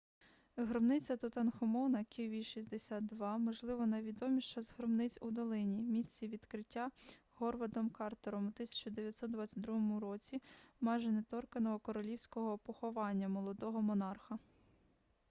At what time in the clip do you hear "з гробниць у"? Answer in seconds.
4.63-5.31